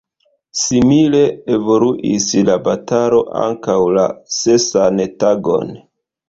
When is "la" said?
2.47-2.55, 3.99-4.07